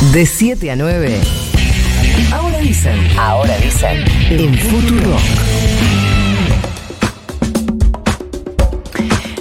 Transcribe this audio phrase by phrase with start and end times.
[0.00, 1.20] De 7 a 9.
[2.32, 2.96] Ahora dicen.
[3.18, 3.98] Ahora dicen.
[4.30, 5.16] En Futuro.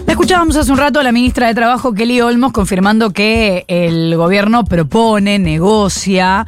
[0.06, 4.16] La escuchábamos hace un rato a la ministra de Trabajo, Kelly Olmos, confirmando que el
[4.18, 6.46] gobierno propone, negocia,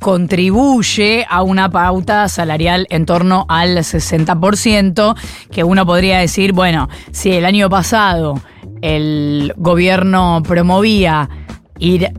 [0.00, 5.14] contribuye a una pauta salarial en torno al 60%,
[5.52, 8.40] que uno podría decir, bueno, si el año pasado
[8.80, 11.28] el gobierno promovía
[11.78, 12.10] ir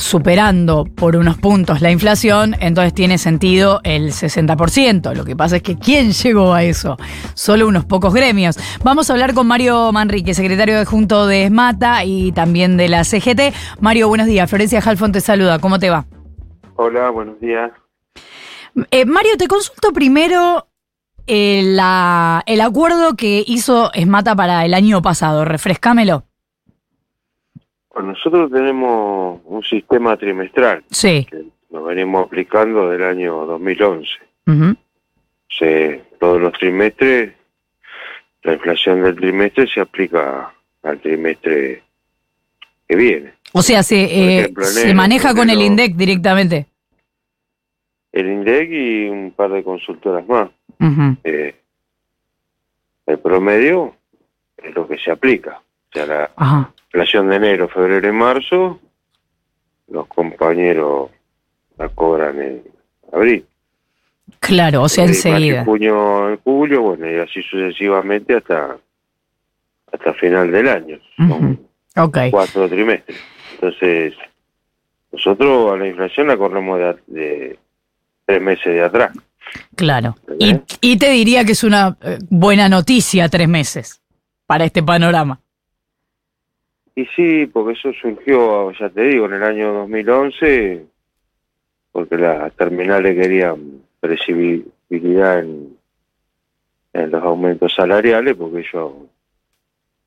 [0.00, 5.14] superando por unos puntos la inflación, entonces tiene sentido el 60%.
[5.14, 6.96] Lo que pasa es que ¿quién llegó a eso?
[7.34, 8.58] Solo unos pocos gremios.
[8.82, 13.54] Vamos a hablar con Mario Manrique, secretario adjunto de ESMATA y también de la CGT.
[13.80, 14.48] Mario, buenos días.
[14.50, 15.58] Florencia Halfon te saluda.
[15.58, 16.06] ¿Cómo te va?
[16.76, 17.70] Hola, buenos días.
[18.90, 20.66] Eh, Mario, te consulto primero
[21.26, 25.44] eh, la- el acuerdo que hizo ESMATA para el año pasado.
[25.44, 26.24] Refrescámelo.
[28.02, 31.26] Nosotros tenemos un sistema trimestral Sí.
[31.30, 34.10] que nos venimos aplicando del año 2011.
[34.46, 34.76] Ujú.
[35.58, 37.32] Se, todos los trimestres,
[38.42, 41.82] la inflación del trimestre se aplica al trimestre
[42.88, 43.34] que viene.
[43.52, 45.60] O sea, se, eh, ejemplo, se maneja con el.
[45.60, 46.66] INDEC directamente.
[48.12, 50.50] El INDEC y un par de consultoras más.
[51.24, 51.54] Eh,
[53.06, 53.94] el promedio
[54.56, 55.60] es lo que se aplica.
[55.90, 56.72] O sea, la Ajá.
[56.86, 58.80] inflación de enero, febrero y marzo,
[59.88, 61.10] los compañeros
[61.78, 62.62] la cobran en
[63.12, 63.44] abril.
[64.38, 65.64] Claro, o sea, marzo y enseguida.
[65.64, 68.76] junio en julio, bueno, y así sucesivamente hasta
[69.92, 70.98] hasta final del año.
[71.16, 71.66] Son Ujú.
[71.96, 72.18] Ok.
[72.30, 73.18] cuatro trimestres.
[73.54, 74.14] Entonces,
[75.10, 77.58] nosotros a la inflación la corremos de, de
[78.24, 79.10] tres meses de atrás.
[79.74, 80.14] Claro.
[80.38, 84.00] Y, y te diría que es una eh, buena noticia tres meses
[84.46, 85.40] para este panorama.
[87.00, 90.84] Y sí, porque eso surgió, ya te digo, en el año 2011,
[91.92, 95.78] porque las terminales querían previsibilidad en,
[96.92, 98.92] en los aumentos salariales, porque ellos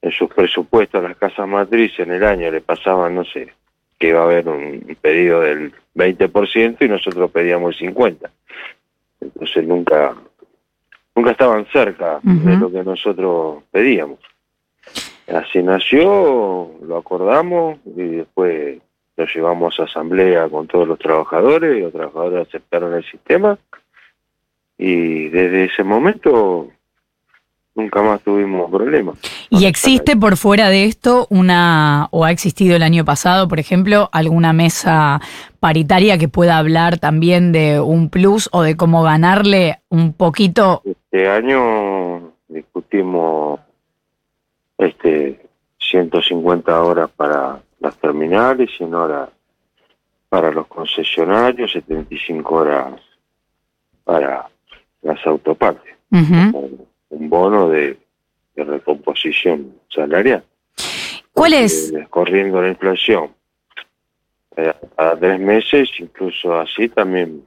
[0.04, 3.52] en sus presupuestos a las casas matrices en el año le pasaban, no sé,
[3.98, 8.30] que iba a haber un pedido del 20% y nosotros pedíamos el 50%.
[9.20, 10.14] Entonces nunca,
[11.16, 14.20] nunca estaban cerca de lo que nosotros pedíamos.
[15.28, 18.80] Así nació, lo acordamos y después
[19.16, 23.58] lo llevamos a asamblea con todos los trabajadores y los trabajadores aceptaron el sistema
[24.78, 26.68] y desde ese momento
[27.76, 29.18] nunca más tuvimos problemas.
[29.50, 34.10] ¿Y existe por fuera de esto una, o ha existido el año pasado, por ejemplo,
[34.12, 35.22] alguna mesa
[35.60, 40.82] paritaria que pueda hablar también de un plus o de cómo ganarle un poquito?
[40.86, 43.60] Este año discutimos
[44.78, 45.40] este
[45.80, 49.30] 150 horas para las terminales, 100 horas
[50.30, 53.02] para los concesionarios, 75 horas
[54.04, 54.50] para
[55.02, 55.94] las autopartes.
[57.10, 57.98] Un bono de,
[58.56, 60.44] de recomposición salarial.
[61.34, 61.94] ¿Cuál es?
[62.10, 63.32] Corriendo la inflación.
[64.56, 67.44] eh, a tres meses, incluso así, también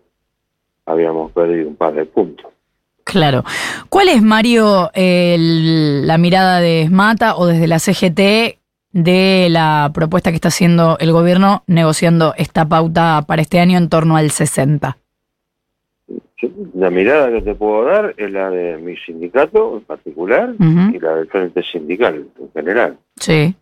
[0.85, 2.53] habíamos perdido un par de puntos.
[3.07, 3.45] Claro.
[3.89, 8.59] ¿Cuál es, Mario, el- la mirada de Esmata o desde la CGT
[8.91, 13.89] de la propuesta que está haciendo el gobierno negociando esta pauta para este año en
[13.89, 14.99] torno al 60?
[16.09, 20.99] Yo- La mirada que te puedo dar es la de mi sindicato en particular y
[20.99, 22.99] la del Frente Sindical en general.
[23.21, 23.55] Sí.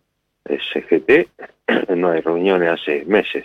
[0.45, 1.29] El CGT
[1.95, 3.43] no hay reuniones hace meses,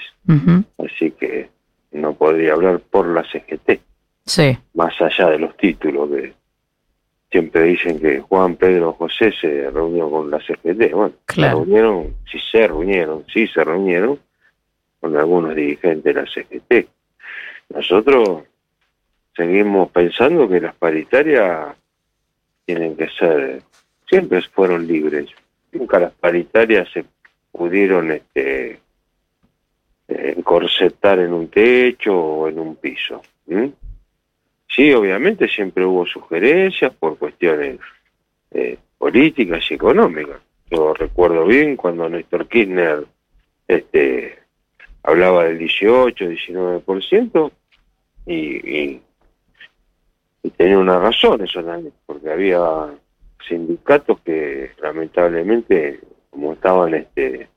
[0.78, 1.50] así que
[1.92, 3.80] no podría hablar por la CGT.
[4.30, 4.56] Sí.
[4.74, 6.32] más allá de los títulos que
[7.32, 10.92] siempre dicen que Juan Pedro José se reunió con la CGT.
[10.92, 11.58] Bueno, Claro.
[11.58, 14.18] se reunieron, si se reunieron, sí se reunieron
[15.00, 16.88] con algunos dirigentes de la CGT.
[17.70, 18.42] Nosotros
[19.34, 21.74] seguimos pensando que las paritarias
[22.66, 23.62] tienen que ser,
[24.08, 25.28] siempre fueron libres.
[25.72, 27.04] Nunca las paritarias se
[27.52, 28.80] pudieron este,
[30.08, 33.22] eh, encorsetar en un techo o en un piso.
[33.48, 33.72] ¿m?
[34.74, 37.80] Sí, obviamente siempre hubo sugerencias por cuestiones
[38.52, 40.40] eh, políticas y económicas.
[40.70, 43.04] Yo recuerdo bien cuando Néstor Kirchner
[43.66, 44.38] este,
[45.02, 47.50] hablaba del 18, 19%,
[48.26, 49.02] y, y,
[50.44, 52.60] y tenía una razón eso también, porque había
[53.48, 56.00] sindicatos que lamentablemente,
[56.30, 57.48] como estaban este,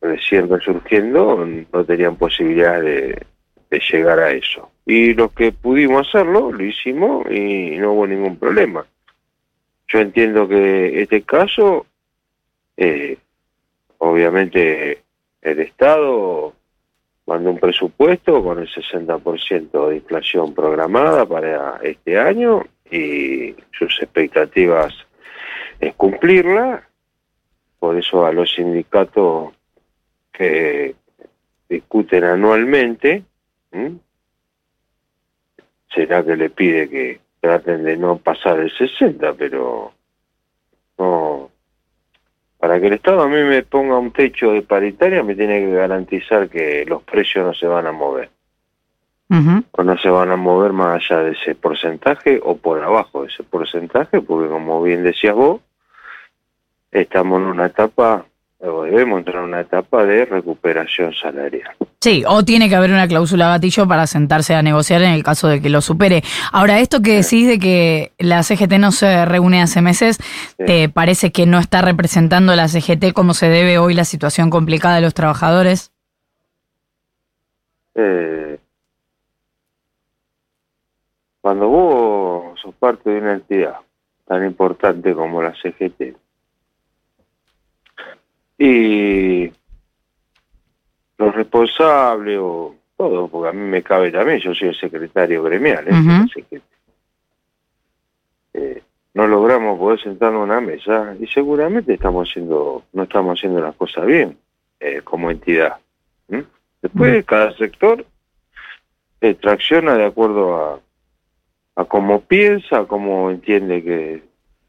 [0.00, 3.20] recién resurgiendo, no tenían posibilidad de,
[3.70, 4.70] de llegar a eso.
[4.84, 8.84] Y los que pudimos hacerlo, lo hicimos y no hubo ningún problema.
[9.88, 11.86] Yo entiendo que este caso,
[12.76, 13.16] eh,
[13.98, 15.02] obviamente
[15.42, 16.54] el Estado
[17.26, 24.92] mandó un presupuesto con el 60% de inflación programada para este año y sus expectativas
[25.78, 26.88] es cumplirla.
[27.78, 29.54] Por eso a los sindicatos
[30.32, 30.94] que
[31.68, 33.24] discuten anualmente,
[35.92, 39.92] será que le pide que traten de no pasar el 60, pero
[40.98, 41.50] no.
[42.58, 45.72] Para que el Estado a mí me ponga un techo de paritaria, me tiene que
[45.72, 48.30] garantizar que los precios no se van a mover.
[49.72, 53.28] O no se van a mover más allá de ese porcentaje o por abajo de
[53.28, 55.60] ese porcentaje, porque como bien decías vos,
[56.90, 58.26] estamos en una etapa
[58.60, 61.70] debemos entrar en una etapa de recuperación salarial.
[62.00, 65.48] Sí, o tiene que haber una cláusula gatillo para sentarse a negociar en el caso
[65.48, 66.22] de que lo supere.
[66.52, 70.18] Ahora, esto que decís de que la CGT no se reúne hace meses,
[70.56, 74.96] ¿te parece que no está representando la CGT como se debe hoy la situación complicada
[74.96, 75.92] de los trabajadores?
[77.94, 78.58] Eh,
[81.40, 83.76] cuando vos sos parte de una entidad
[84.26, 86.16] tan importante como la CGT,
[88.62, 89.50] y
[91.16, 95.88] los responsables o todo, porque a mí me cabe también, yo soy el secretario gremial,
[95.88, 96.60] ¿eh?
[98.52, 98.82] eh,
[99.14, 103.74] no logramos poder sentarnos en una mesa y seguramente estamos haciendo, no estamos haciendo las
[103.76, 104.36] cosas bien
[104.78, 105.78] eh, como entidad.
[106.82, 108.04] Después cada sector
[109.40, 110.80] tracciona de acuerdo a,
[111.76, 114.22] a cómo piensa, a cómo entiende que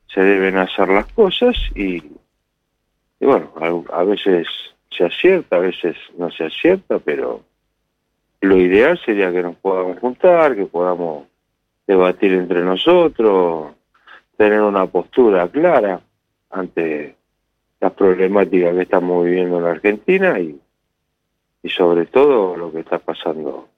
[0.08, 2.04] se deben hacer las cosas y
[3.22, 3.52] y bueno,
[3.94, 4.48] a, veces
[4.90, 7.44] se acierta, a veces no se acierta, pero
[8.42, 11.28] lo ideal sería que nos podamos juntar, que podamos
[11.86, 13.74] debatir entre nosotros,
[14.38, 16.02] tener una postura clara
[16.50, 17.16] ante
[17.80, 20.60] las problemáticas que estamos viviendo en la Argentina y,
[21.62, 23.70] y sobre todo lo que está pasando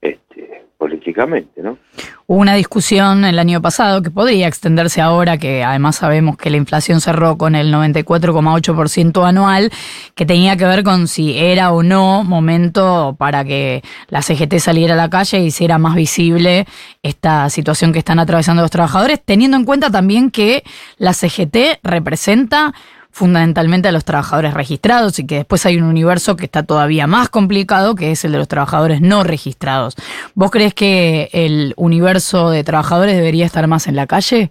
[0.00, 0.53] este,
[0.84, 1.78] políticamente, ¿no?
[2.26, 6.58] Hubo una discusión el año pasado que podría extenderse ahora, que además sabemos que la
[6.58, 9.72] inflación cerró con el 94,8% anual,
[10.14, 14.92] que tenía que ver con si era o no momento para que la CGT saliera
[14.92, 16.66] a la calle e hiciera más visible
[17.02, 20.64] esta situación que están atravesando los trabajadores, teniendo en cuenta también que
[20.98, 22.74] la CGT representa
[23.14, 27.28] fundamentalmente a los trabajadores registrados y que después hay un universo que está todavía más
[27.28, 29.94] complicado, que es el de los trabajadores no registrados.
[30.34, 34.50] ¿Vos crees que el universo de trabajadores debería estar más en la calle?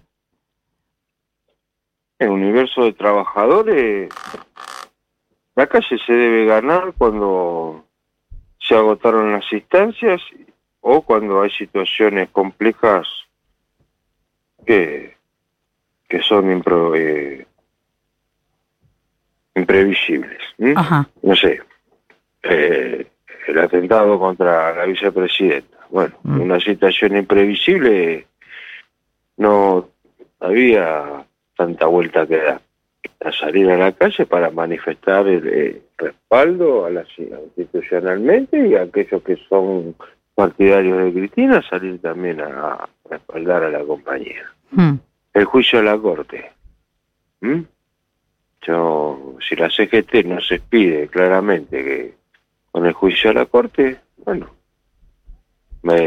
[2.19, 4.09] El universo de trabajadores,
[5.55, 7.83] la calle se debe ganar cuando
[8.59, 10.21] se agotaron las instancias
[10.79, 13.09] o cuando hay situaciones complejas
[14.65, 15.17] que,
[16.07, 17.45] que son impro, eh,
[19.55, 20.39] imprevisibles.
[21.21, 21.61] No sé,
[22.43, 23.07] eh,
[23.47, 25.77] el atentado contra la vicepresidenta.
[25.89, 26.41] Bueno, mm.
[26.41, 28.27] una situación imprevisible
[29.37, 29.89] no
[30.39, 32.61] había tanta vuelta que dar.
[33.19, 37.05] A salir a la calle para manifestar el, eh, respaldo a la,
[37.55, 39.95] institucionalmente y a aquellos que son
[40.35, 44.43] partidarios de Cristina salir también a, respaldar a la compañía.
[44.71, 44.95] Mm.
[45.33, 46.51] El juicio de la Corte.
[47.41, 49.02] Yo,
[49.39, 52.13] si la CGT no se pide claramente que
[52.71, 54.49] con el juicio a la Corte, bueno,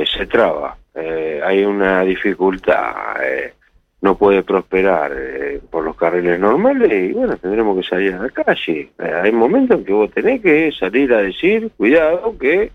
[0.05, 0.77] se traba.
[0.95, 3.53] Eh, hay una dificultad, eh,
[4.01, 8.31] no puede prosperar eh, por los carriles normales y bueno, tendremos que salir a la
[8.31, 8.91] calle.
[8.99, 12.73] hay momentos en que vos tenés que salir a decir, cuidado, que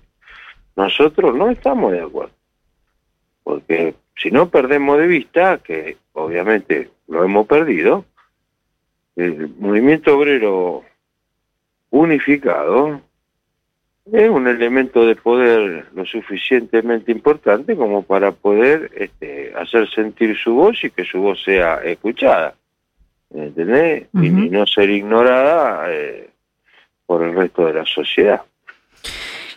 [0.76, 2.34] nosotros no estamos de acuerdo.
[3.44, 8.06] Porque si no perdemos de vista, que obviamente lo hemos perdido,
[9.16, 10.84] el movimiento obrero
[11.90, 13.02] unificado
[14.12, 20.54] es un elemento de poder lo suficientemente importante como para poder este, hacer sentir su
[20.54, 22.56] voz y que su voz sea escuchada,
[23.34, 24.08] ¿entendés?
[24.14, 26.30] y, no ser ignorada eh,
[27.06, 28.42] por el resto de la sociedad.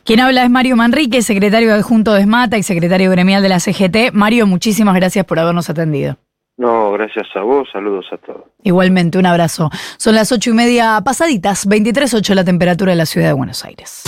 [0.05, 4.13] Quien habla es Mario Manrique, secretario adjunto de SMATA y secretario gremial de la CGT.
[4.13, 6.19] Mario, muchísimas gracias por habernos atendido.
[6.57, 8.45] No, gracias a vos, saludos a todos.
[8.63, 9.71] Igualmente, un abrazo.
[9.97, 14.05] Son las ocho y media pasaditas, 23.8 la temperatura de la ciudad de Buenos Aires.